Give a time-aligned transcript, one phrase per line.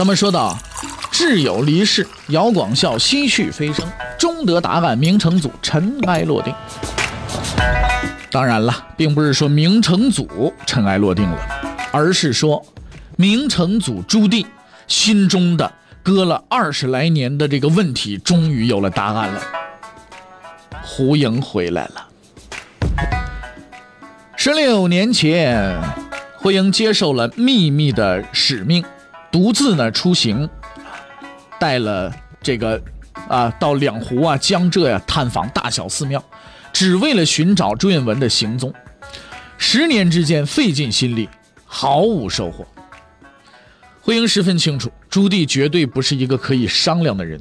[0.00, 0.58] 咱们说到
[1.12, 3.86] 挚友离世，姚广孝心绪飞升，
[4.18, 6.54] 终得答案，明成祖尘埃落定。
[8.30, 11.38] 当然了，并不是说明成祖尘埃落定了，
[11.92, 12.64] 而是说
[13.16, 14.46] 明成祖朱棣
[14.88, 15.70] 心中的。
[16.02, 19.42] 搁了二十来年的这个问题，终于有了答案了。
[20.82, 22.06] 胡英回来了。
[24.34, 25.78] 十六年前，
[26.38, 28.82] 胡英接受了秘密的使命，
[29.30, 30.48] 独自呢出行，
[31.58, 32.80] 带了这个
[33.28, 36.22] 啊到两湖啊江浙呀探访大小寺庙，
[36.72, 38.72] 只为了寻找朱允文的行踪。
[39.56, 41.28] 十年之间费尽心力，
[41.64, 42.66] 毫无收获。
[44.00, 47.40] 胡英十分清楚，朱棣绝对不是一个可以商量的人。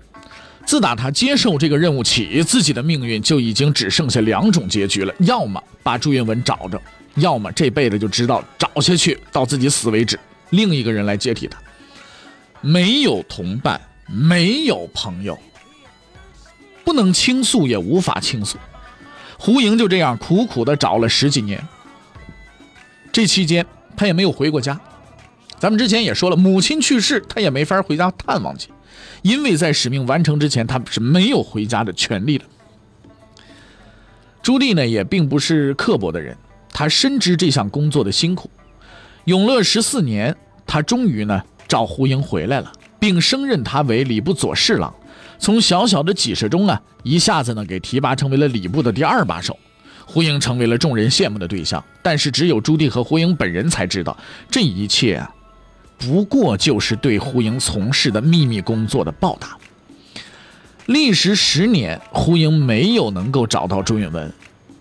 [0.65, 6.79] 自打他接受这个任务起，自己的命运就已经只剩下两种结局了：要么把朱允文找着，
[7.15, 10.19] 要么这辈子就知道找下去到自己死为止，
[10.51, 11.57] 另一个人来接替他。
[12.61, 15.37] 没有同伴，没有朋友，
[16.83, 18.57] 不能倾诉，也无法倾诉。
[19.37, 21.65] 胡莹就这样苦苦的找了十几年，
[23.11, 23.65] 这期间
[23.95, 24.79] 他也没有回过家。
[25.57, 28.69] 咱们之前也说了，母亲去世，他也没法回家探望去，
[29.21, 32.45] 因为在使命完成之前，他是没有回家的权利的。
[34.41, 36.37] 朱棣呢，也并不是刻薄的人，
[36.71, 38.49] 他深知这项工作的辛苦。
[39.25, 42.69] 永乐十四年，他终于呢找胡英回来了，
[42.99, 44.93] 并升任他为礼部左侍郎，
[45.37, 49.57] 从小小的给事中啊，一下子呢给提拔成为了礼部的第二把手。
[50.05, 54.17] 胡英成为了众人羡慕的对象，但是只有朱棣和胡英本人才知道
[54.49, 55.31] 这一切啊。
[55.99, 59.55] 不过就是对胡英从事的秘密工作的报答。
[60.87, 64.33] 历时十年，胡英没有能够找到朱允文，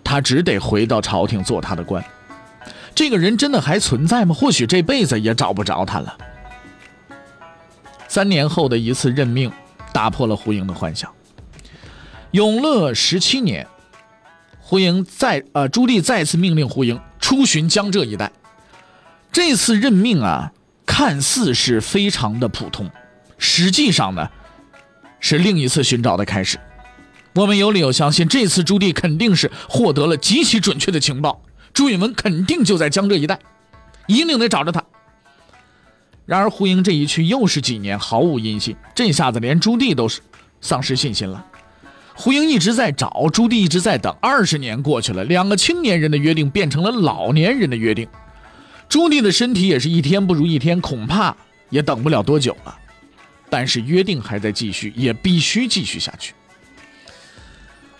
[0.03, 2.03] 他只得回到朝廷做他的官。
[2.95, 4.33] 这个人真的还存在吗？
[4.33, 6.17] 或许这辈子也找不着他了。
[8.09, 9.49] 三年后的一次任命，
[9.93, 11.09] 打破了胡英的幻想。
[12.31, 13.65] 永乐十七年，
[14.59, 18.29] 胡英再呃，朱棣再次命令胡英出巡江浙一带。
[19.31, 20.51] 这次任命啊。
[20.91, 22.89] 看似是非常的普通，
[23.37, 24.27] 实际上呢，
[25.19, 26.57] 是另一次寻找的开始。
[27.35, 31.43] 我们有理由相信，这次朱棣肯定是获得了极其准确的情报，
[31.73, 33.39] 朱允炆肯定就在江浙一带，
[34.07, 34.83] 一定得找着他。
[36.29, 40.21] 然而胡英这一去又是几年，毫无音信，这下子连朱棣都是
[40.61, 41.43] 丧失信心了。
[42.13, 48.07] 胡英一直在找，朱棣一直在等，二十年过去了，两个青年人的约定变成了老年人的约定。
[48.87, 51.35] 朱棣的身体也是一天不如一天，恐怕
[51.71, 52.77] 也等不了多久了。
[53.49, 56.35] 但是约定还在继续，也必须继续下去。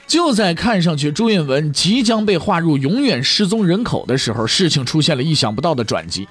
[0.05, 6.27] 就在看上去朱允文即将被划入永远失踪人口的时候，事情出现了意想不到的转机。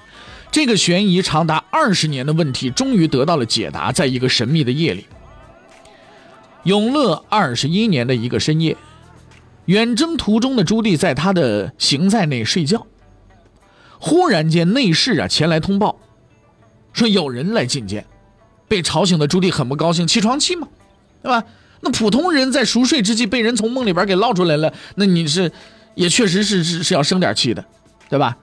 [0.51, 3.91] 这个悬疑长达二十年的问题终于得到了解答。
[3.91, 5.05] 在一个神秘的夜里，
[6.63, 8.75] 永乐二十一年的一个深夜，
[9.65, 12.87] 远征途中的朱棣在他的行在内睡觉。
[13.99, 15.99] 忽然间，内侍啊前来通报，
[16.93, 18.05] 说有人来觐见。
[18.67, 20.67] 被吵醒的朱棣很不高兴，起床气嘛，
[21.23, 21.43] 对吧？
[21.81, 25.51] 那普通人在熟睡之际被人从梦里边给捞出来了，那你是
[25.95, 27.65] 也确实是是是要生点气的，
[28.09, 28.37] 对吧？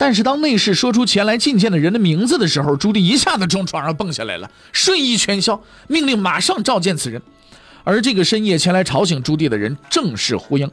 [0.00, 7.20] 但是当内侍说出前来觐见的人的名字的时候，朱棣一下子从床上蹦下来了，睡意全消，命令马上召见此人。
[7.84, 10.70] 而这个深夜前来吵醒朱棣的人，正是胡英。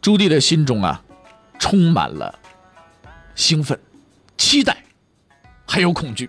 [0.00, 1.02] 朱棣的心中啊。
[1.58, 2.36] 充满了
[3.36, 3.78] 兴奋、
[4.36, 4.82] 期待，
[5.64, 6.28] 还有恐惧。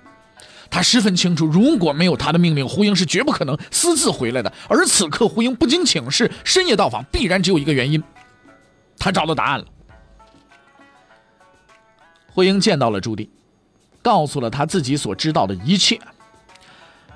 [0.70, 4.54] 他十分清楚，如果没有他的命令，胡英是绝不可能私自回来的。
[4.70, 8.04] 而此刻，胡英不经请示，深夜到访，必然只有一个原因：
[9.00, 9.66] 他找到答案了。
[12.34, 13.30] 胡英见到了朱棣，
[14.02, 16.00] 告诉了他自己所知道的一切。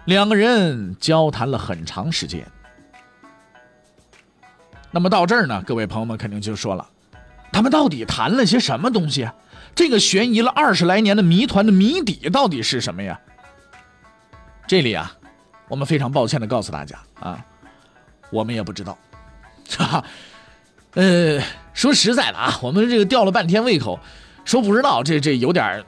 [0.06, 2.46] 两个人交谈了很长时间。
[4.92, 6.88] 那么到这儿呢，各位朋友们肯定就说了。
[7.52, 9.34] 他们到底谈了些什么东西啊？
[9.74, 13.19] 这个悬疑了二十来年的谜团的谜底到底是什么呀？
[14.68, 15.12] 这里啊，
[15.68, 17.44] 我们非常抱歉的告诉大家啊，
[18.30, 18.96] 我们也不知道。
[19.78, 20.06] 哈哈，
[20.94, 21.42] 呃，
[21.74, 24.00] 说实在的啊，我们这个吊了半天胃口，
[24.48, 25.84] 说不知道，这这有点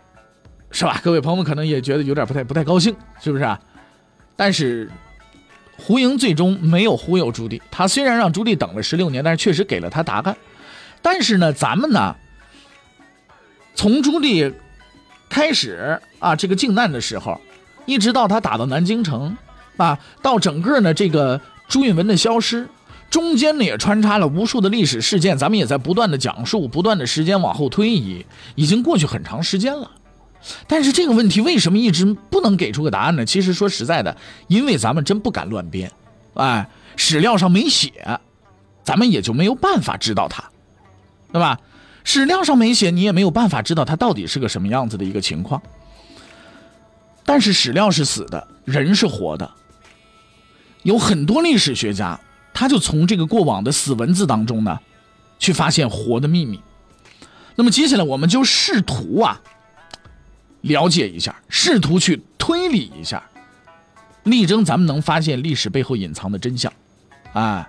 [0.70, 1.00] 是吧？
[1.02, 3.58] 各位朋友们可能也觉得有点不太不太高兴，是不是啊？
[4.36, 4.92] 但是
[5.78, 10.36] 胡莹最终没有忽悠朱棣，他虽然让朱棣等了十六年，但是确实给了他答案。
[11.02, 12.14] 但是呢，咱们呢，
[13.76, 14.54] 从朱棣
[15.30, 17.40] 开始啊，这个靖难的时候，
[17.86, 19.38] 一直到他打到南京城
[19.78, 21.40] 啊，到整个呢这个
[21.70, 22.68] 朱允文的消失，
[23.10, 28.26] 中间呢也穿插了无数的历史事件，咱们也在不断的讲述，不断的时间往后推移，
[28.56, 29.92] 已经过去很长时间了。
[30.68, 33.26] 但是这个问题为什么一直不能给出个答案呢？
[33.26, 34.16] 其实说实在的，
[34.48, 35.92] 因为咱们真不敢乱编，
[36.36, 37.92] 哎，史料上没写，
[38.84, 40.44] 咱们也就没有办法知道它，
[41.34, 41.60] 对吧？
[42.06, 45.62] 史料上没写，你也没有办法知道它到底是个什么样子的一个情况。
[47.26, 49.52] 但是史料是死的，人是活的，
[50.84, 52.20] 有很多历史学家，
[52.60, 54.78] 他就从这个过往的死文字当中呢，
[55.40, 56.60] 去发现活的秘密。
[57.56, 59.40] 那么接下来我们就试图啊。
[60.60, 63.24] 了解一下，试图去推理一下，
[64.24, 66.70] 力争咱们能发现历史背后隐藏的真相，
[67.32, 67.66] 啊。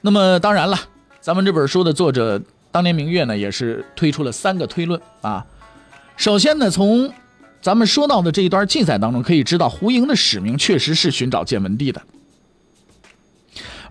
[0.00, 0.78] 那么当然了，
[1.20, 2.40] 咱们这本书的作者
[2.72, 5.44] 当年明月呢，也是推出了三个推论啊。
[6.16, 7.12] 首先呢，从
[7.60, 12.00] 咱们说到的这一段记载当中可以知道，胡莹的使命确实是寻找建文帝的，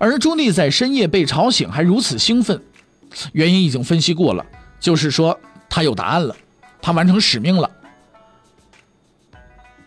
[0.04, 2.62] 而朱棣在深夜被吵醒还如此兴奋，
[3.32, 4.46] 原因已经分析过了，
[4.78, 5.40] 就是说
[5.70, 6.36] 他有答案了。
[6.82, 7.72] 他完成使命了，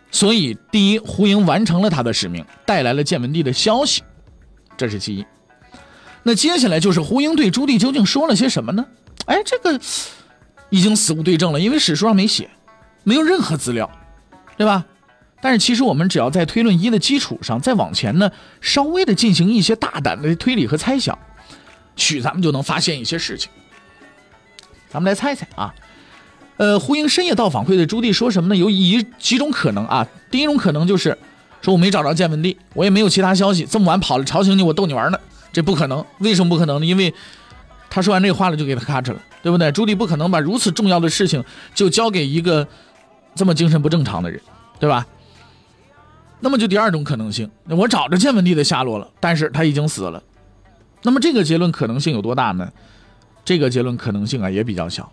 [0.09, 4.01] 所以第一，胡英完成了他的使命，带来了建文帝的消息，
[4.75, 5.23] 这是其一。
[6.23, 8.83] 那接下来就是胡英对朱棣究竟说了些什么呢？
[9.27, 9.79] 哎，这个
[10.71, 12.49] 已经死无对证了，因为史书上没写，
[13.03, 13.87] 没有任何资料，
[14.57, 14.83] 对吧？
[15.39, 21.17] 但是其实我们只要在推论一的基础上再往前呢，稍微的进行一些大胆的推理和猜想，
[21.95, 23.49] 许咱们就能发现一些事情。
[24.89, 25.73] 咱们来猜猜啊。
[26.57, 28.55] 呃，胡英深夜到访会对朱棣说什么呢？
[28.55, 30.07] 有一几种可能啊。
[30.31, 31.15] 第一种可能就是
[31.61, 35.19] 说我没找着建文帝，我也没有其他消息，这么晚跑了吵醒你，我逗你玩呢，
[35.53, 36.03] 这不可能。
[36.17, 36.85] 为什么不可能呢？
[36.85, 37.13] 因为
[37.91, 39.71] 他说完这话了就给他咔哧了，对不对？
[39.71, 41.43] 朱棣不可能把如此重要的事情
[41.75, 42.67] 就交给一个
[43.35, 44.41] 这么精神不正常的人，
[44.79, 45.05] 对吧？
[46.39, 50.21] 那么就第二种可能性，我找着建文帝的下落了，但是他已经死了。
[51.03, 52.71] 那么这个结论可能性有多大呢？
[53.43, 55.11] 这个结论可能性啊也比较小。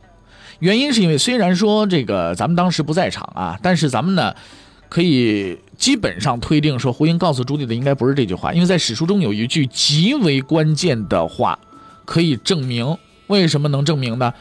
[0.58, 4.34] 原因是因为虽然说这个咱们当时不在场啊，但是咱们呢
[4.88, 11.58] 可以基本上推定说胡英告诉朱棣的应该不是这句话，因为在史书中有一句极为关键的话
[12.04, 12.96] 可以证明。
[13.26, 14.34] 为什么能证明呢？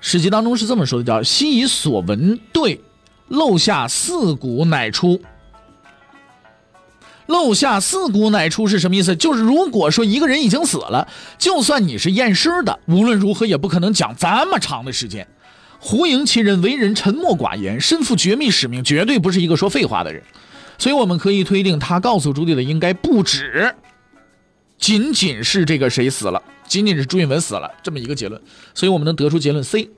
[0.00, 2.78] 史记当中是这么说的，叫“昔以所闻对，
[3.28, 5.18] 漏下四股乃出”。
[7.26, 9.16] 漏下四股乃出是什么意思？
[9.16, 15.26] 就是如果说一个人已经死了，就算你是验尸的，无论如何也不可能讲这么长的时间。
[15.78, 20.22] 胡莹其人为人沉默寡言，身负绝密使命，绝对不是一个说废话的人。
[20.78, 23.74] 所以我们可以推定，他告诉朱棣的应该不止
[24.78, 28.40] 仅仅是这个谁死了，仅仅是朱允文死了这么一个结论。
[28.74, 29.90] 所以我们能得出结论 C，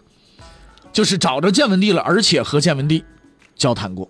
[0.93, 3.05] 就是找着建文帝了，而且和建文帝
[3.57, 4.09] 交谈过。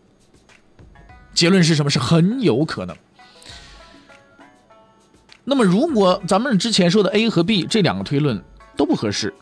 [1.34, 1.90] 结论是什么？
[1.90, 2.96] 是很有可能。
[5.48, 8.42] 那么，如果咱们之前说的 A 和 B 这两个推论
[8.76, 9.32] 都不合适，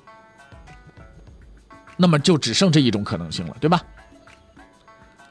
[1.97, 3.83] 那么就只剩这一种可能性了，对吧？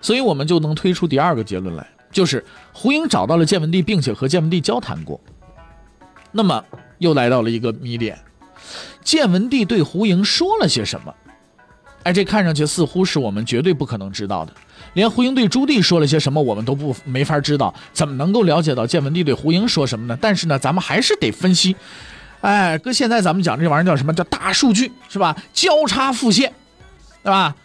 [0.01, 5.21] 所以我们就能推出第二个结论来，就是胡英找到了建文帝，并且和建文帝交谈过。
[6.31, 6.65] 那么
[6.97, 8.19] 又来到了一个谜点：
[9.03, 11.13] 建文帝对胡英说了些什么？
[12.01, 14.51] 哎，这看上去似乎是我们绝对不可能知道的。
[14.93, 20.17] 连胡英对朱棣说了些什么，我们都不没法知道，怎么能够了解到建文帝对胡英说什么呢？
[20.21, 21.75] 但是呢，咱们还是得分析。
[22.41, 24.13] 哎，搁现在咱们讲这玩意儿叫什么？
[24.13, 25.35] 叫大数据是吧？
[25.53, 26.53] 交叉复现，
[27.23, 27.55] 对吧？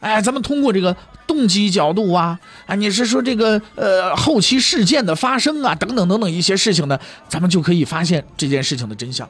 [0.00, 0.94] 哎，咱们通过这个
[1.26, 9.28] 动机角度啊，啊，你是说这个呃后期事件的发生啊，等等等等一些事情呢，咱们就可以发现这件事情的真相。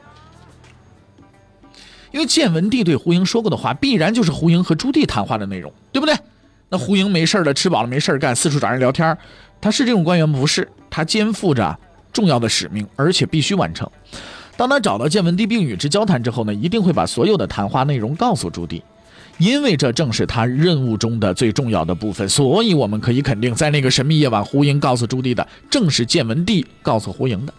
[2.11, 6.15] 因为建文帝对胡英说过的话，必然就是胡英和朱棣谈话的内容，对不对？
[6.73, 9.15] 那胡莹没事了，吃饱了没事干，四处找人聊天，
[9.61, 10.67] 他是这种官员不是？
[10.89, 11.77] 他肩负着
[12.11, 13.87] 重要的使命，而且必须完成。
[14.57, 18.81] 当他找到建文帝并与之交谈之后呢，一定会把所有的谈话内容告诉朱棣，
[19.37, 22.27] 因为这正是他任务中的最重要的部分。
[22.27, 27.53] 所以我们可以肯定，在那个神秘夜晚，胡莹告诉朱棣的正是建文帝告诉胡莹的。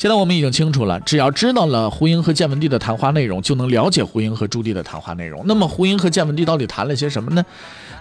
[0.00, 5.42] 现在我们已经清楚了，只要知道了胡英和建文帝的谈话内容，就能了解胡英和朱棣的谈话内容。
[5.44, 7.44] 那么胡英和建文帝到底谈了些什么呢？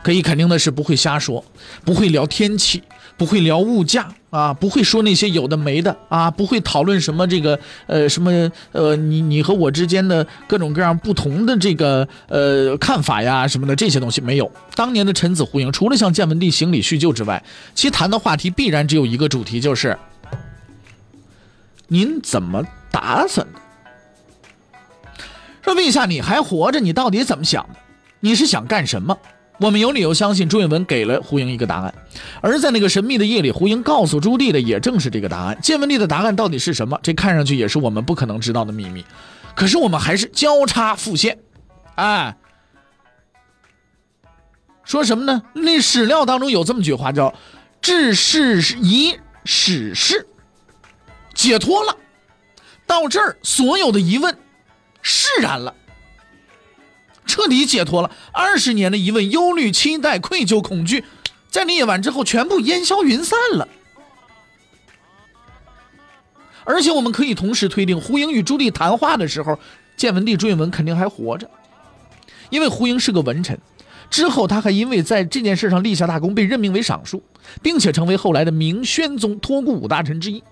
[0.01, 1.43] 可以肯定的是，不会瞎说，
[1.83, 2.81] 不会聊天气，
[3.17, 8.31] 不会聊物价啊，不会说那些有的没的啊，不会讨论什么这个呃什么
[8.71, 14.49] 呃你你和我之间的各种各样不同的这个呃看法呀什么的这些东西没有。
[14.73, 17.43] 当年的臣子胡英，除了向建文帝行礼叙旧之外，
[17.75, 19.97] 其谈的话题必然只有一个主题，就是。
[21.89, 23.59] 您怎么打算的？
[25.61, 27.79] 说陛下，你还活着，你到底怎么想的？
[28.21, 29.17] 你是想干什么？
[29.59, 31.93] 我们有理由相信朱允文给了胡英一个答案，
[32.41, 35.59] 而在那个神秘的夜里，胡英告诉朱棣的也正是这个答案。
[35.61, 36.97] 建文帝的答案到底是什么？
[37.03, 39.03] 这看上去也是我们不可能知道的秘密。
[39.55, 41.39] 可是我们还是交叉复现，
[41.95, 42.37] 哎，
[44.85, 45.43] 说什么呢？
[45.53, 47.33] 那史料当中有这么句话，叫
[47.81, 50.25] “治世宜史事”。
[51.33, 51.95] 解脱了，
[52.85, 54.37] 到这儿所有的疑问
[55.01, 55.73] 释然了，
[57.25, 58.11] 彻底解脱了。
[58.33, 61.03] 二十年的疑问、忧虑、期待、愧疚、恐惧，
[61.49, 63.67] 在那夜晚之后全部烟消云散了。
[66.65, 69.57] 而且我们可以同时推定，胡英与朱棣谈话的时候，
[69.97, 71.49] 建文帝朱允文肯定还活着，
[72.49, 73.57] 因为胡英是个文臣。
[74.11, 77.23] 之后他还因为在这件事上立下大功，被任命为尚书，
[77.61, 80.43] 并且成为后来的明宣宗托孤五大臣之一。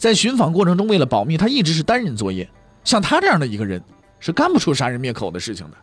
[0.00, 2.48] 在寻访过程中，为了保密，他一直是单人作业。
[2.84, 3.78] 像他这样的一个人，
[4.18, 5.76] 是干不出杀人灭口的事情的。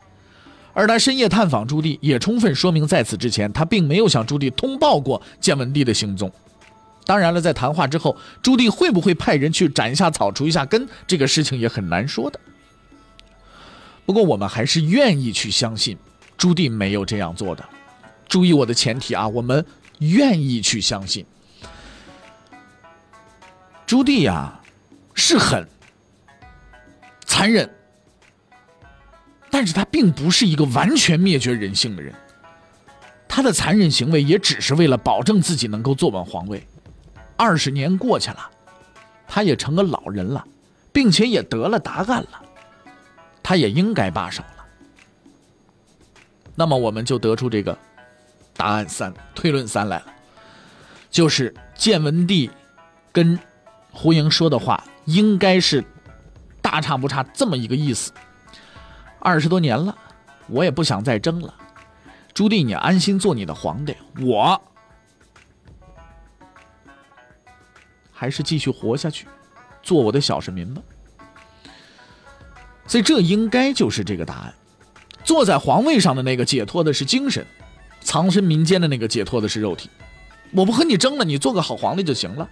[0.74, 6.32] 而他深夜探访朱棣，也充分说明在此之前，他并没有向朱棣通报过建文帝的行踪。
[7.06, 12.40] 当然了，在谈话之后，朱棣会不会派人去斩一下草除一下根，这个事情也很难说的。
[14.08, 15.96] 不过，我们还是愿意去相信
[16.36, 17.64] 朱棣没有这样做的。
[18.28, 19.64] 注意我的前提啊，我们
[20.00, 21.24] 愿意去相信。
[23.88, 24.60] 朱棣呀，
[25.14, 25.66] 是狠、
[27.26, 27.74] 残忍，
[29.50, 32.14] 但是他并不是一个完全灭绝人性的人。
[33.30, 36.68] 他的残忍行为也只是为了保证自己能够坐稳皇位。
[37.38, 38.50] 二十年过去了，
[39.26, 40.46] 他也成了老人了，
[40.92, 42.42] 并且也得了答案了，
[43.42, 44.66] 他也应该罢手了。
[46.56, 47.78] 那么，我们就得出这个
[48.54, 50.06] 答案三、推论三来了，
[51.10, 52.52] 就是建文帝
[53.14, 53.40] 跟。
[53.92, 55.84] 胡莹说的话应该是
[56.62, 58.12] 大差不差这么一个意思。
[59.20, 59.98] 二十多年了，
[60.48, 61.54] 我也不想再争了。
[62.34, 64.62] 朱棣，你安心做你的皇帝，我
[68.12, 69.28] 还是继续活下去，
[69.82, 70.82] 做我的小市民吧。
[72.86, 74.54] 所以，这应该就是这个答案。
[75.24, 77.46] 坐在皇位上的那个解脱的是精神，
[78.02, 79.90] 藏身民间的那个解脱的是肉体。
[80.52, 82.48] 我不和你争了，你做个好皇帝就行了。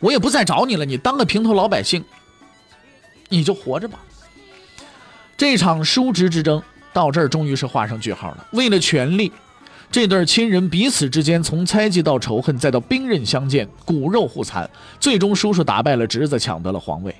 [0.00, 2.04] 我也不再找你了，你当个平头老百姓，
[3.28, 3.98] 你就活着吧。
[5.36, 6.62] 这场叔侄之争
[6.92, 8.46] 到这儿终于是画上句号了。
[8.52, 9.32] 为了权力，
[9.90, 17.14] 这对亲人彼此之间从猜忌到仇恨，再到兵刃相见、骨肉互残，最终叔叔打败了侄子，抢得了皇位。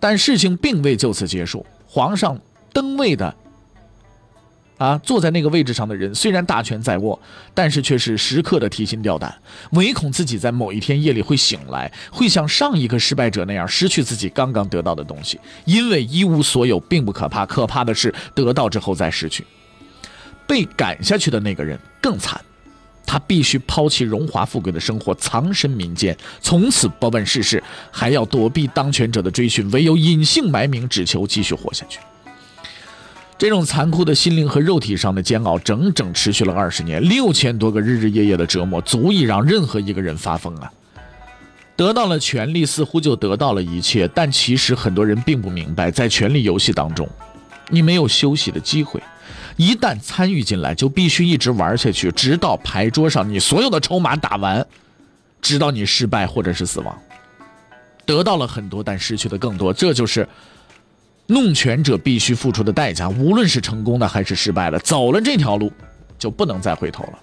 [0.00, 2.38] 但事情并未就此结束，皇上
[2.72, 3.34] 登位的。
[4.78, 7.20] 啊，坐在那个位置上的人虽然大权在握，
[7.52, 9.36] 但是却是时刻的提心吊胆，
[9.72, 15.38] 唯恐自己在某一天夜里会醒来，会像上一个失败者那样失去自己刚刚得到的东西。
[15.64, 19.44] 因为一无所有并不可怕，可怕的是得到之后再失去。
[20.46, 22.40] 被赶下去的那个人更惨，
[23.04, 31.98] 他必须抛弃荣华富贵的生活，藏身民间，从此不问世事，还要躲避当权者的追寻，唯有隐姓埋名，只求继续活下去。
[33.38, 40.68] 这种残酷的心灵和肉体上的煎熬，整整持续了二十年，六千多个日日夜夜的折磨，足以让任何一个人发疯啊！
[41.76, 47.08] 得到了权力，似乎就得到了一切，但其实很多人并不明白，在权力游戏当中，
[47.68, 49.00] 你没有休息的机会，
[49.56, 54.66] 一旦参与进来，就必须一直玩下去，直到牌桌上你所有的筹码打完，
[55.40, 56.98] 直到你失败或者是死亡。
[58.04, 60.28] 得到了很多，但失去的更多，这就是。
[61.30, 65.70] 弄权者必须付出的代价，无论是成功的还是失败的，走了这条路，
[66.18, 67.18] 就不能再回头了。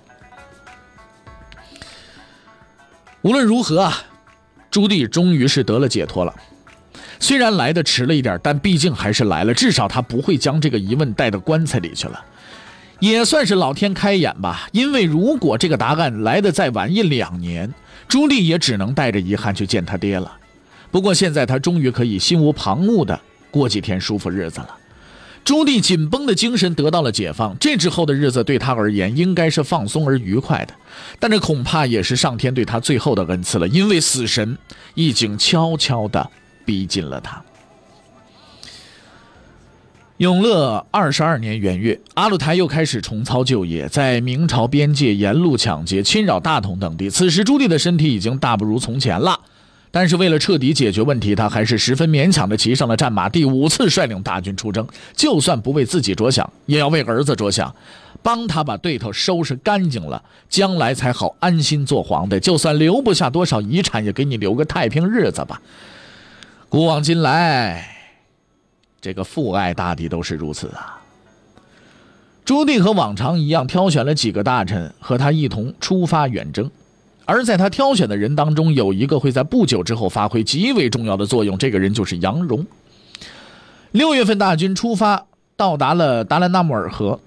[3.23, 3.97] 无论如何啊，
[4.69, 6.31] 朱棣终于是得了解脱了。
[7.19, 9.51] 虽然来的迟了一点，但毕竟还是来了。
[9.51, 12.23] 至少他不会将这个疑问带到棺材里去了，
[12.99, 14.69] 也算是老天开眼吧。
[14.71, 17.73] 因为如果这个答案来的再晚一两年，
[18.07, 20.31] 朱棣也只能带着遗憾去见他爹了。
[20.91, 23.19] 不过现在他终于可以心无旁骛的。
[23.55, 24.75] 过几天舒服日子了，
[25.45, 27.55] 朱棣紧绷的精神得到了解放。
[27.57, 30.73] 这之后的日子对他而言应该是放松而愉快的，
[31.21, 34.57] 但这恐怕也是上天对他最后的恩赐了，因为死神
[34.93, 36.29] 已经悄悄的
[36.65, 37.41] 逼近了他。
[40.17, 47.09] 永乐二十二年元月，阿鲁台又开始重操旧业，在明朝边界沿路抢劫、侵扰大同等地。
[47.09, 49.39] 此时朱棣的身体已经大不如从前了，
[49.95, 54.85] 但是为了彻底解决问题，他还是十分勉强地骑上了战马，第五次率领大军出征。
[55.15, 57.73] 就算不为自己着想，也要为儿子着想，
[58.21, 62.37] 帮他把对头收拾干净了，将来才好安心做皇帝。
[62.41, 65.61] 就算留不下多少遗产，也给你留个太平日子吧。
[66.67, 67.87] 古往今来。
[68.99, 70.99] 这个父爱大抵都是如此啊。
[72.43, 76.69] 朱棣和往常一样，挑选了几个大臣和他一同出发远征。
[77.25, 82.65] 而在他挑选的人当中，有一个会在不久之后发挥极为重要的作用，这个人就是杨荣。
[83.91, 85.25] 六月份，大军出发，
[85.57, 87.19] 到达了达兰纳木尔河，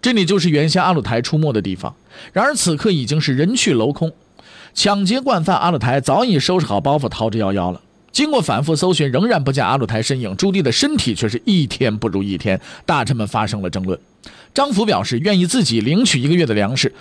[0.00, 1.94] 这里就是原先阿鲁台出没的地方。
[2.32, 4.12] 然而此刻已经是人去楼空，
[4.72, 7.80] 抢劫惯犯阿鲁台早已收拾好包袱，逃之夭夭了。
[8.12, 10.36] 经过反复搜寻，仍然不见阿鲁台身影。
[10.36, 12.60] 朱棣的身体却是一天不如一天。
[12.86, 13.98] 大臣们发生了争论。
[14.54, 16.94] 张辅表示愿意自己领取一个月的粮食，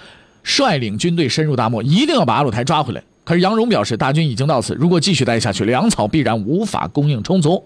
[0.43, 3.03] 率领军队深入大漠，一定要把阿鲁台抓回来。
[3.23, 7.63] 可是杨荣表示，大军已经到此，如果继续待下去，粮草必然无法供应充足，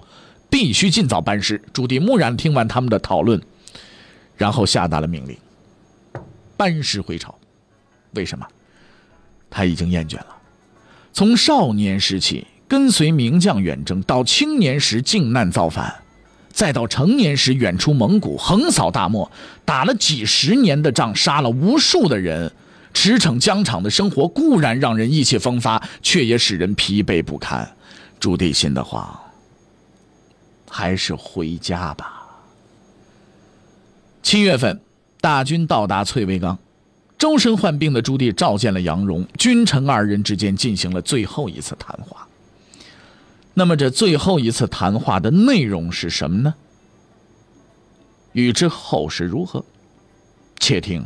[0.49, 1.61] 必须尽早班师。
[1.73, 3.41] 朱棣木然听完他们的讨论，
[4.35, 5.35] 然后下达了命令：
[6.55, 7.33] 班师回朝。
[8.11, 8.45] 为什么？
[9.49, 10.27] 他已经厌倦了。
[11.11, 12.47] 从少年时起。
[12.69, 15.95] 跟随名将远征，到青年时靖难造反，
[16.51, 19.31] 再到成年时远出蒙古，横扫大漠，
[19.63, 22.51] 打了几十年的仗，杀了无数的人，
[22.99, 27.75] 驰骋疆场的生活固然让人意气风发，却也使人疲惫不堪。
[28.19, 29.15] 朱棣心的慌，
[30.67, 32.25] 还是回家吧。
[34.23, 34.81] 七月份，
[35.21, 36.57] 大军到达翠微岗，
[37.19, 42.27] 周身患病的朱棣召见了杨荣，君臣二人之间进行了最后一次谈话。
[43.53, 46.55] 那么这最后一次谈话的内容是什么呢？
[48.33, 49.63] 欲知后事如何，
[50.59, 51.05] 且听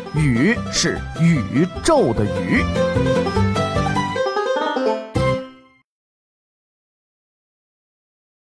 [0.15, 3.50] 宇是宇宙的宇。